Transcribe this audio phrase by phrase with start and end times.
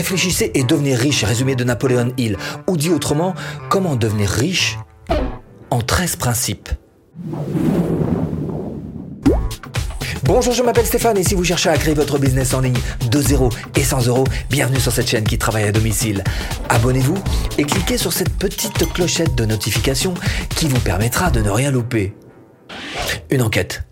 [0.00, 2.38] Réfléchissez et devenez riche, résumé de Napoléon Hill.
[2.66, 3.34] Ou dit autrement,
[3.68, 4.78] comment devenir riche
[5.68, 6.70] en 13 principes.
[10.22, 12.78] Bonjour, je m'appelle Stéphane et si vous cherchez à créer votre business en ligne
[13.10, 16.24] de 0 et 100 euros, bienvenue sur cette chaîne qui travaille à domicile.
[16.70, 17.18] Abonnez-vous
[17.58, 20.14] et cliquez sur cette petite clochette de notification
[20.56, 22.14] qui vous permettra de ne rien louper.
[23.28, 23.82] Une enquête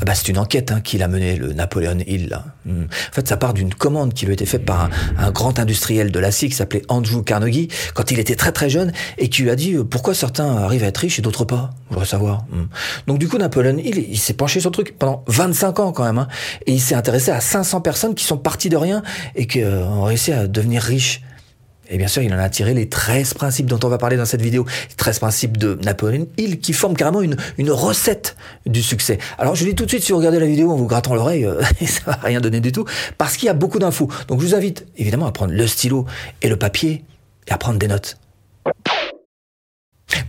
[0.00, 2.38] ah bah, c'est une enquête hein, qu'il a menée, le Napoleon Hill.
[2.64, 2.84] Hmm.
[2.84, 6.18] En fait, ça part d'une commande qui lui été faite par un, grand industriel de
[6.18, 9.56] l'acier qui s'appelait Andrew Carnegie quand il était très très jeune et qui lui a
[9.56, 11.70] dit euh, pourquoi certains arrivent à être riches et d'autres pas.
[11.88, 12.44] Je voudrais savoir.
[12.50, 12.66] Hmm.
[13.06, 16.04] Donc du coup, Napoleon Hill, il s'est penché sur le truc pendant 25 ans quand
[16.04, 16.18] même.
[16.18, 16.28] Hein,
[16.66, 19.02] et il s'est intéressé à 500 personnes qui sont parties de rien
[19.34, 21.22] et qui euh, ont réussi à devenir riches.
[21.90, 24.24] Et bien sûr, il en a tiré les 13 principes dont on va parler dans
[24.24, 24.64] cette vidéo.
[24.88, 29.18] Les 13 principes de Napoléon Hill qui forment carrément une, une recette du succès.
[29.38, 31.14] Alors je vous dis tout de suite, si vous regardez la vidéo en vous grattant
[31.14, 32.84] l'oreille, euh, ça va rien donner du tout,
[33.18, 34.08] parce qu'il y a beaucoup d'infos.
[34.28, 36.06] Donc je vous invite évidemment à prendre le stylo
[36.42, 37.04] et le papier
[37.48, 38.16] et à prendre des notes.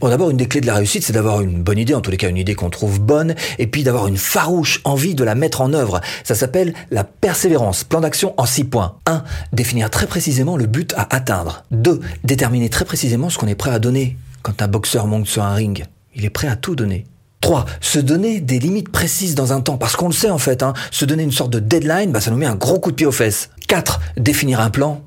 [0.02, 2.10] Bon, d'abord, une des clés de la réussite, c'est d'avoir une bonne idée, en tous
[2.10, 5.36] les cas une idée qu'on trouve bonne, et puis d'avoir une farouche envie de la
[5.36, 6.02] mettre en œuvre.
[6.24, 7.84] Ça s'appelle la persévérance.
[7.84, 8.96] Plan d'action en six points.
[9.06, 9.24] 1.
[9.54, 11.66] Définir très précisément le but à atteindre.
[11.70, 12.00] 2.
[12.24, 14.18] Déterminer très précisément ce qu'on est prêt à donner.
[14.42, 15.86] Quand un boxeur monte sur un ring,
[16.16, 17.06] il est prêt à tout donner.
[17.42, 17.68] 3.
[17.80, 20.74] Se donner des limites précises dans un temps, parce qu'on le sait en fait, hein,
[20.90, 23.06] se donner une sorte de deadline, bah, ça nous met un gros coup de pied
[23.06, 23.52] aux fesses.
[23.68, 24.00] 4.
[24.18, 25.04] Définir un plan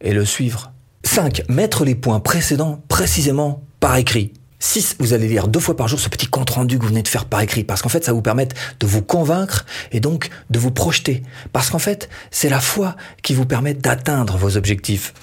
[0.00, 0.70] et le suivre.
[1.02, 1.42] 5.
[1.48, 4.32] Mettre les points précédents précisément par écrit.
[4.60, 4.96] 6.
[4.98, 7.08] Vous allez lire deux fois par jour ce petit compte rendu que vous venez de
[7.08, 10.58] faire par écrit, parce qu'en fait, ça vous permettre de vous convaincre et donc de
[10.58, 11.22] vous projeter.
[11.52, 15.14] Parce qu'en fait, c'est la foi qui vous permet d'atteindre vos objectifs.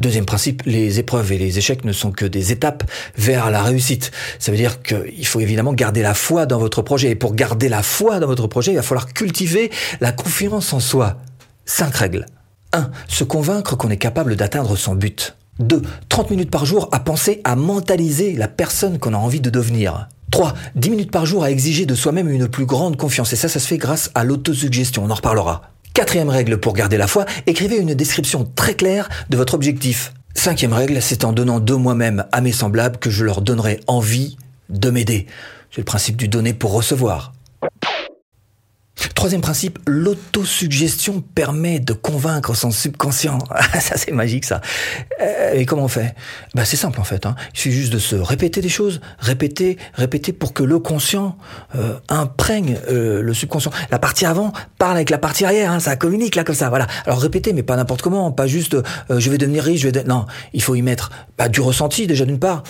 [0.00, 2.84] Deuxième principe, les épreuves et les échecs ne sont que des étapes
[3.16, 4.10] vers la réussite.
[4.38, 7.10] Ça veut dire qu'il faut évidemment garder la foi dans votre projet.
[7.10, 9.70] Et pour garder la foi dans votre projet, il va falloir cultiver
[10.02, 11.16] la confiance en soi.
[11.64, 12.26] Cinq règles.
[12.72, 12.90] 1.
[13.08, 15.34] Se convaincre qu'on est capable d'atteindre son but.
[15.58, 15.82] 2.
[16.08, 20.08] 30 minutes par jour à penser à mentaliser la personne qu'on a envie de devenir.
[20.30, 20.54] 3.
[20.76, 23.32] 10 minutes par jour à exiger de soi-même une plus grande confiance.
[23.32, 25.04] Et ça, ça se fait grâce à l'autosuggestion.
[25.04, 25.62] On en reparlera.
[25.92, 30.14] Quatrième règle pour garder la foi, écrivez une description très claire de votre objectif.
[30.34, 34.36] Cinquième règle, c'est en donnant de moi-même à mes semblables que je leur donnerai envie
[34.68, 35.26] de m'aider.
[35.72, 37.32] C'est le principe du donner pour recevoir.
[39.14, 43.38] Troisième principe, l'autosuggestion permet de convaincre son subconscient.
[43.80, 44.60] ça c'est magique ça.
[45.20, 46.14] Euh, et comment on fait?
[46.54, 47.26] Bah, C'est simple en fait.
[47.26, 47.34] Hein.
[47.54, 51.36] Il suffit juste de se répéter des choses, répéter, répéter pour que le conscient
[51.74, 53.72] euh, imprègne euh, le subconscient.
[53.90, 56.68] La partie avant parle avec la partie arrière, hein, ça communique là comme ça.
[56.68, 56.86] Voilà.
[57.06, 58.76] Alors répéter, mais pas n'importe comment, pas juste
[59.08, 60.04] je vais devenir riche, je vais...
[60.04, 62.62] Non, il faut y mettre bah, du ressenti déjà d'une part,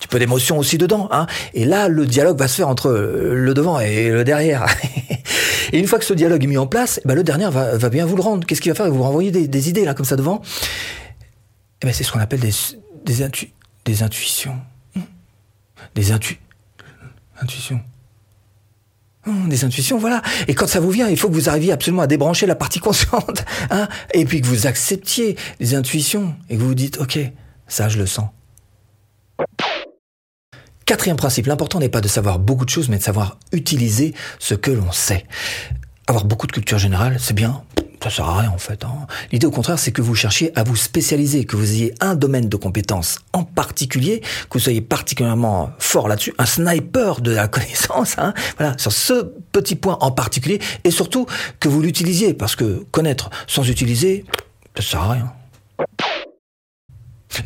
[0.00, 1.08] petit peu d'émotion aussi dedans.
[1.12, 1.26] Hein.
[1.54, 4.66] Et là, le dialogue va se faire entre le devant et le derrière.
[5.72, 7.76] Et une fois que ce dialogue est mis en place, eh ben le dernier va,
[7.76, 8.44] va, bien vous le rendre.
[8.46, 8.86] Qu'est-ce qu'il va faire?
[8.86, 10.42] Il va vous renvoyer des, idées là comme ça devant.
[11.82, 12.52] Eh ben c'est ce qu'on appelle des,
[13.04, 13.52] des, intu,
[13.84, 14.58] des intuitions.
[15.94, 16.40] Des intu,
[17.40, 17.80] intuitions.
[19.26, 20.22] Hmm, des intuitions, voilà.
[20.48, 22.80] Et quand ça vous vient, il faut que vous arriviez absolument à débrancher la partie
[22.80, 27.18] consciente, hein, et puis que vous acceptiez les intuitions et que vous vous dites, ok,
[27.68, 28.28] ça je le sens.
[30.90, 34.54] Quatrième principe, l'important n'est pas de savoir beaucoup de choses, mais de savoir utiliser ce
[34.56, 35.24] que l'on sait.
[36.08, 37.62] Avoir beaucoup de culture générale, c'est bien,
[38.02, 38.84] ça sert à rien en fait.
[38.84, 39.06] Hein.
[39.30, 42.48] L'idée au contraire, c'est que vous cherchiez à vous spécialiser, que vous ayez un domaine
[42.48, 48.16] de compétences en particulier, que vous soyez particulièrement fort là-dessus, un sniper de la connaissance,
[48.18, 51.26] hein, voilà, sur ce petit point en particulier, et surtout
[51.60, 54.24] que vous l'utilisiez, parce que connaître sans utiliser,
[54.74, 55.32] ça sert à rien.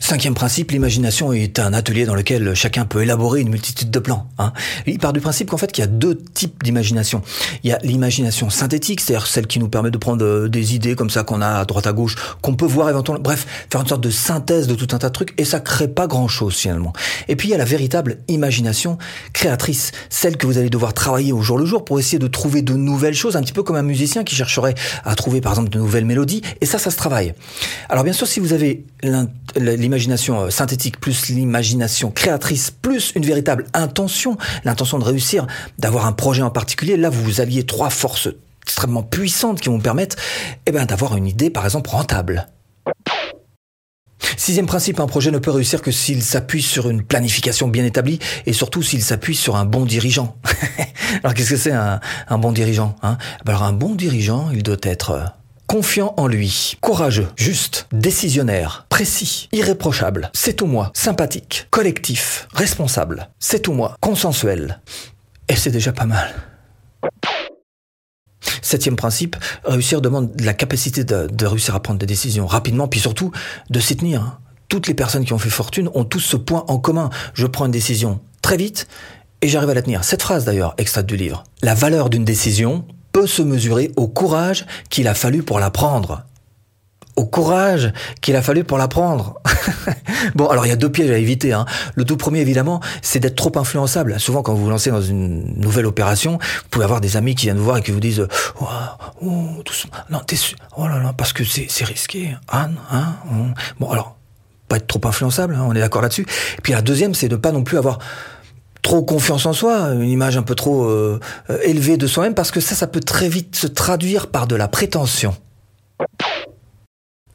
[0.05, 4.29] Cinquième principe, l'imagination est un atelier dans lequel chacun peut élaborer une multitude de plans.
[4.39, 4.53] Hein.
[4.87, 7.23] Il part du principe qu'en fait, qu'il y a deux types d'imagination.
[7.63, 10.95] Il y a l'imagination synthétique, c'est-à-dire celle qui nous permet de prendre euh, des idées
[10.95, 13.87] comme ça qu'on a à droite à gauche, qu'on peut voir éventuellement, bref, faire une
[13.87, 16.93] sorte de synthèse de tout un tas de trucs, et ça crée pas grand-chose finalement.
[17.29, 18.99] Et puis il y a la véritable imagination
[19.33, 22.61] créatrice, celle que vous allez devoir travailler au jour le jour pour essayer de trouver
[22.61, 25.71] de nouvelles choses, un petit peu comme un musicien qui chercherait à trouver par exemple
[25.71, 27.33] de nouvelles mélodies, et ça, ça se travaille.
[27.89, 28.85] Alors bien sûr, si vous avez
[29.57, 35.47] l'imagination euh, synthétique plus l'imagination créatrice plus une véritable intention, l'intention de réussir,
[35.79, 38.29] d'avoir un projet en particulier, là vous alliez trois forces
[38.63, 40.17] extrêmement puissantes qui vont permettre
[40.67, 42.49] eh ben, d'avoir une idée par exemple rentable.
[44.37, 48.19] Sixième principe, un projet ne peut réussir que s'il s'appuie sur une planification bien établie
[48.47, 50.37] et surtout s'il s'appuie sur un bon dirigeant.
[51.23, 52.01] Alors qu'est-ce que c'est un,
[52.39, 53.19] bon dirigeant hein?
[53.47, 55.25] Alors un bon dirigeant, il doit être euh,
[55.75, 63.59] confiant en lui, courageux, juste, décisionnaire, précis, irréprochable, c'est tout moi, sympathique, collectif, responsable, c'est
[63.59, 64.81] tout moi, consensuel.
[65.49, 66.33] Et c'est déjà pas mal.
[68.63, 69.35] Septième principe,
[69.65, 73.33] réussir demande la capacité de, de réussir à prendre des décisions rapidement, puis surtout
[73.69, 74.23] de s'y tenir.
[74.23, 74.39] Hein.
[74.69, 77.11] Toutes les personnes qui ont fait fortune ont tous ce point en commun.
[77.35, 78.87] Je prends une décision très vite
[79.43, 80.05] et j'arrive à la tenir.
[80.05, 81.43] Cette phrase d'ailleurs, extraite du livre.
[81.63, 86.25] La valeur d'une décision peut se mesurer au courage qu'il a fallu pour la prendre
[87.17, 89.41] au courage qu'il a fallu pour l'apprendre.
[90.35, 91.53] bon, alors il y a deux pièges à éviter.
[91.53, 91.65] Hein.
[91.95, 94.19] Le tout premier, évidemment, c'est d'être trop influençable.
[94.19, 97.47] Souvent, quand vous vous lancez dans une nouvelle opération, vous pouvez avoir des amis qui
[97.47, 98.27] viennent vous voir et qui vous disent
[98.61, 98.67] oh,
[100.11, 100.37] non, t'es
[100.77, 102.77] oh là là, parce que c'est risqué, Anne.
[102.91, 103.15] Hein.
[103.79, 104.17] Bon, alors,
[104.69, 106.27] pas être trop influençable, hein, on est d'accord là-dessus.
[106.59, 108.01] Et puis la deuxième, c'est de pas non plus avoir
[108.85, 111.19] trop confiance en soi, une image un peu trop euh,
[111.51, 114.55] euh, élevée de soi-même, parce que ça, ça peut très vite se traduire par de
[114.55, 115.35] la prétention.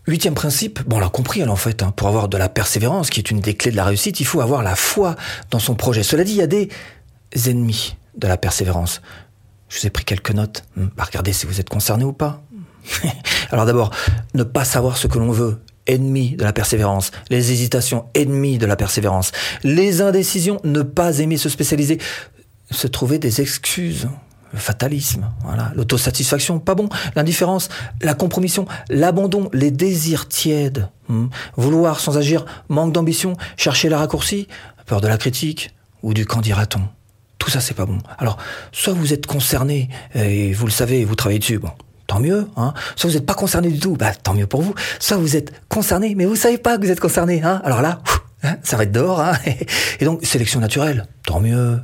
[0.08, 3.20] Huitième principe, bon on l'a compris en fait, hein, pour avoir de la persévérance, qui
[3.20, 5.16] est une des clés de la réussite, il faut avoir la foi
[5.52, 6.04] dans son projet.
[6.04, 6.70] Cela dit, il y a des
[7.48, 9.02] ennemis de la persévérance.
[9.70, 10.64] Je vous ai pris quelques notes.
[10.76, 12.42] Hmm, bah, regardez si vous êtes concerné ou pas.
[13.52, 13.92] Alors d'abord,
[14.36, 17.12] ne pas savoir ce que l'on veut, ennemi de la persévérance.
[17.30, 19.32] Les hésitations, ennemis de la persévérance.
[19.64, 22.00] Les indécisions, ne pas aimer se spécialiser.
[22.72, 24.08] Se trouver des excuses
[24.52, 27.70] le fatalisme, voilà, l'autosatisfaction, pas bon, l'indifférence,
[28.02, 31.28] la compromission, l'abandon, les désirs tièdes, hmm.
[31.56, 34.48] vouloir sans agir, manque d'ambition, chercher la raccourci,
[34.86, 35.72] peur de la critique
[36.02, 36.82] ou du quand dira-t-on.
[37.38, 38.00] Tout ça, c'est pas bon.
[38.18, 38.38] Alors,
[38.72, 41.72] soit vous êtes concerné et vous le savez, vous travaillez dessus, bon,
[42.10, 42.48] tant mieux.
[42.58, 42.74] Hein.
[42.98, 44.74] Soit vous n'êtes pas concerné du tout, bah, tant mieux pour vous.
[45.00, 47.42] Soit vous êtes concerné, mais vous savez pas que vous êtes concerné.
[47.44, 47.62] Hein.
[47.64, 48.02] Alors là,
[48.44, 49.22] hein, ça va être dehors.
[49.22, 49.34] Hein.
[50.02, 51.80] Et donc, sélection naturelle, tant mieux.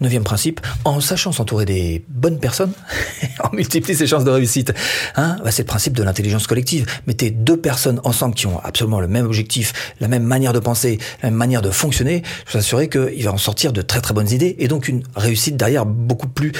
[0.00, 2.72] Neuvième principe, en sachant s'entourer des bonnes personnes,
[3.44, 4.72] on multiplie ses chances de réussite.
[5.16, 6.86] Hein bah, c'est le principe de l'intelligence collective.
[7.08, 10.98] Mettez deux personnes ensemble qui ont absolument le même objectif, la même manière de penser,
[11.22, 14.14] la même manière de fonctionner, je vous assurer qu'il va en sortir de très très
[14.14, 16.52] bonnes idées et donc une réussite derrière beaucoup plus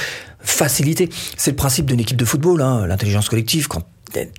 [0.42, 1.08] facilitée.
[1.36, 3.82] C'est le principe d'une équipe de football, hein, l'intelligence collective, quand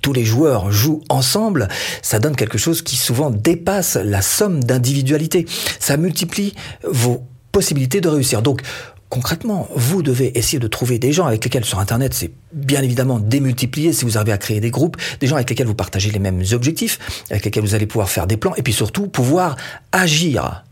[0.02, 1.68] tous les joueurs jouent ensemble,
[2.04, 5.46] ça donne quelque chose qui souvent dépasse la somme d'individualité.
[5.80, 6.54] Ça multiplie
[6.84, 8.42] vos possibilité de réussir.
[8.42, 8.62] Donc,
[9.08, 13.20] concrètement, vous devez essayer de trouver des gens avec lesquels sur Internet, c'est bien évidemment
[13.20, 16.20] démultiplié si vous arrivez à créer des groupes, des gens avec lesquels vous partagez les
[16.20, 19.56] mêmes objectifs, avec lesquels vous allez pouvoir faire des plans, et puis surtout pouvoir
[19.94, 20.66] agir.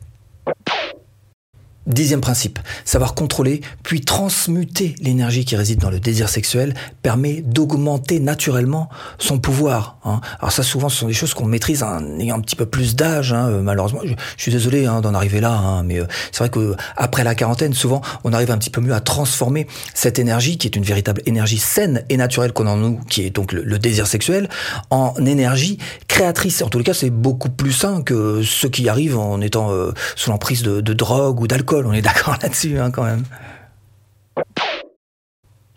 [1.87, 8.19] Dixième principe, savoir contrôler puis transmuter l'énergie qui réside dans le désir sexuel permet d'augmenter
[8.19, 8.87] naturellement
[9.17, 9.97] son pouvoir.
[10.05, 10.21] Hein.
[10.39, 12.95] Alors ça souvent ce sont des choses qu'on maîtrise en ayant un petit peu plus
[12.95, 13.33] d'âge.
[13.33, 16.49] Hein, euh, malheureusement, je, suis désolé hein, d'en arriver là, hein, mais euh, c'est vrai
[16.49, 20.59] que après la quarantaine, souvent on arrive un petit peu mieux à transformer cette énergie
[20.59, 23.53] qui est une véritable énergie saine et naturelle qu'on a en nous, qui est donc
[23.53, 24.49] le, désir sexuel,
[24.91, 26.61] en énergie créatrice.
[26.61, 29.93] En tous les cas, c'est beaucoup plus sain que ceux qui arrivent en étant euh,
[30.15, 33.23] sous l'emprise de, de drogue ou d'alcool on est d'accord là-dessus hein, quand même.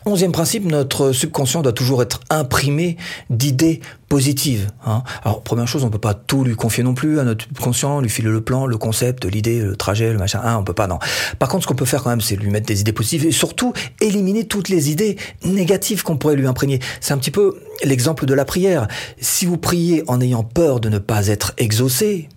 [0.07, 2.99] Onzième principe, notre subconscient doit toujours être imprimé
[3.31, 3.81] d'idées
[4.11, 4.69] positives.
[4.85, 5.03] Hein.
[5.25, 8.11] Alors, première chose, on peut pas tout lui confier non plus à notre subconscient, lui
[8.11, 10.43] filer le plan, le concept, l'idée, le trajet, le machin.
[10.45, 10.99] Hein, on peut pas, non.
[11.39, 13.33] Par contre, ce qu'on peut faire quand même, c'est lui mettre des idées positives et
[13.33, 16.81] surtout éliminer toutes les idées négatives qu'on pourrait lui imprégner.
[17.01, 18.89] C'est un petit peu l'exemple de la prière.
[19.23, 22.29] Si vous priez en ayant peur de ne pas être exaucé,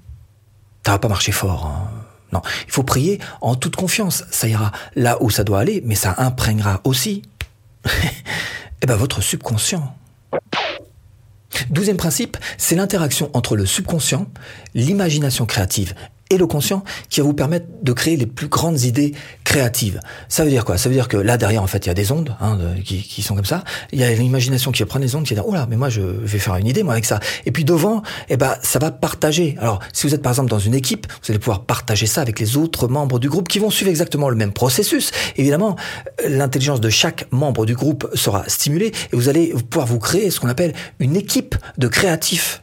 [0.85, 1.65] ça va pas marcher fort.
[1.65, 1.96] Hein.
[2.33, 4.25] Non, il faut prier en toute confiance.
[4.31, 7.21] Ça ira là où ça doit aller, mais ça imprégnera aussi
[8.81, 9.95] eh ben, votre subconscient.
[11.69, 14.27] Douzième principe, c'est l'interaction entre le subconscient,
[14.75, 15.95] l'imagination créative
[16.29, 19.99] et le conscient qui va vous permettre de créer les plus grandes idées créatives.
[20.27, 20.77] Ça veut dire quoi?
[20.77, 23.01] Ça veut dire que là derrière en fait il y a des ondes hein, qui,
[23.01, 23.63] qui, sont comme ça.
[23.91, 25.77] Il y a l'imagination qui va prendre les ondes qui va dire oh là mais
[25.77, 27.19] moi je vais faire une idée moi avec ça.
[27.45, 29.55] Et puis devant eh ben ça va partager.
[29.59, 32.39] Alors si vous êtes par exemple dans une équipe vous allez pouvoir partager ça avec
[32.39, 35.11] les autres membres du groupe qui vont suivre exactement le même processus.
[35.37, 35.75] Évidemment
[36.27, 40.39] l'intelligence de chaque membre du groupe sera stimulée et vous allez pouvoir vous créer ce
[40.39, 42.61] qu'on appelle une équipe de créatifs.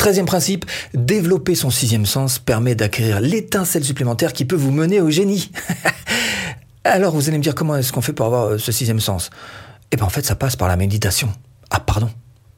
[0.00, 0.64] Treizième principe,
[0.94, 5.52] développer son sixième sens permet d'acquérir l'étincelle supplémentaire qui peut vous mener au génie.
[6.84, 9.28] Alors vous allez me dire comment est-ce qu'on fait pour avoir euh, ce sixième sens?
[9.92, 11.28] Eh bien en fait ça passe par la méditation.
[11.68, 12.08] Ah pardon,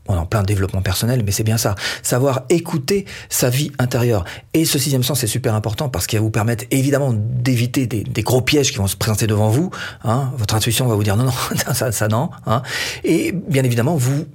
[0.06, 1.74] on est en plein développement personnel, mais c'est bien ça.
[2.04, 4.24] Savoir écouter sa vie intérieure.
[4.54, 8.22] Et ce sixième sens est super important parce qu'il va vous permettre évidemment d'éviter des,
[8.22, 9.72] gros pièges qui vont se présenter devant vous.
[10.04, 10.30] Hein.
[10.36, 11.32] Votre intuition va vous dire non, non,
[11.74, 12.30] ça, ça non.
[12.46, 12.62] Hein.
[13.02, 14.26] Et bien évidemment, vous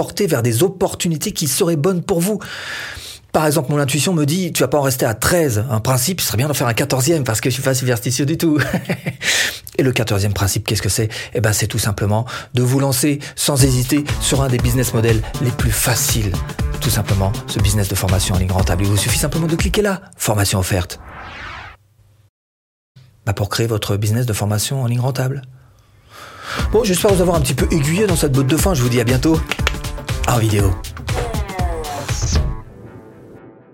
[0.00, 2.38] porter vers des opportunités qui seraient bonnes pour vous.
[3.32, 5.66] Par exemple, mon intuition me dit, tu vas pas en rester à 13.
[5.68, 8.24] Un principe, ce serait bien d'en faire un 14e parce que je suis pas superstitieux
[8.24, 8.58] du tout.
[9.76, 11.10] Et le 14e principe, qu'est-ce que c'est?
[11.34, 15.20] Eh ben, c'est tout simplement de vous lancer sans hésiter sur un des business models
[15.42, 16.32] les plus faciles.
[16.80, 18.84] Tout simplement, ce business de formation en ligne rentable.
[18.84, 20.00] Il vous suffit simplement de cliquer là.
[20.16, 20.98] Formation offerte.
[23.26, 25.42] Bah, pour créer votre business de formation en ligne rentable.
[26.72, 28.72] Bon, j'espère vous avoir un petit peu aiguillé dans cette botte de fin.
[28.72, 29.38] Je vous dis à bientôt
[30.30, 30.99] Art Vidéo.